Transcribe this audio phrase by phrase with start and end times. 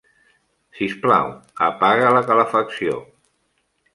[0.77, 1.27] Sisplau,
[1.67, 2.99] apaga la calefacció.